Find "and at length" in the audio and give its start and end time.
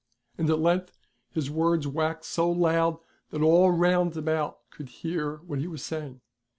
0.35-0.97